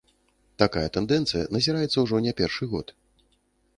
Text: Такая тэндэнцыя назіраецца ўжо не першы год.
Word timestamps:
Такая 0.61 0.85
тэндэнцыя 0.95 1.43
назіраецца 1.57 1.97
ўжо 2.07 2.23
не 2.29 2.33
першы 2.41 2.63
год. 2.73 2.87